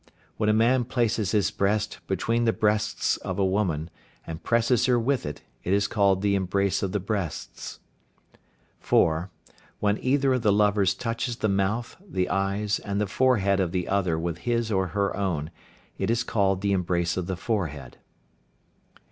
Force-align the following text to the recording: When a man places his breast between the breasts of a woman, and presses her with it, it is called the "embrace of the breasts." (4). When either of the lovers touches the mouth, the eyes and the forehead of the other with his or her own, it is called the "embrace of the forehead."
When 0.37 0.49
a 0.49 0.51
man 0.51 0.83
places 0.85 1.29
his 1.29 1.51
breast 1.51 1.99
between 2.07 2.45
the 2.45 2.53
breasts 2.53 3.17
of 3.17 3.37
a 3.37 3.45
woman, 3.45 3.91
and 4.25 4.41
presses 4.41 4.87
her 4.87 4.97
with 4.97 5.27
it, 5.27 5.43
it 5.63 5.73
is 5.73 5.87
called 5.87 6.23
the 6.23 6.33
"embrace 6.33 6.81
of 6.81 6.91
the 6.91 6.99
breasts." 6.99 7.79
(4). 8.79 9.29
When 9.79 9.99
either 10.03 10.33
of 10.33 10.41
the 10.41 10.51
lovers 10.51 10.95
touches 10.95 11.35
the 11.37 11.49
mouth, 11.49 11.97
the 12.03 12.27
eyes 12.29 12.79
and 12.79 12.99
the 12.99 13.05
forehead 13.05 13.59
of 13.59 13.71
the 13.73 13.87
other 13.87 14.17
with 14.17 14.39
his 14.39 14.71
or 14.71 14.87
her 14.87 15.15
own, 15.15 15.51
it 15.99 16.09
is 16.09 16.23
called 16.23 16.61
the 16.61 16.71
"embrace 16.71 17.15
of 17.15 17.27
the 17.27 17.37
forehead." 17.37 17.99